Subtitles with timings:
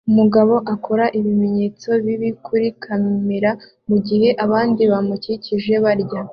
[0.09, 3.51] Umugabo akora ibimenyetso bibi kuri kamera
[3.89, 6.19] mugihe abandi bamukikije barya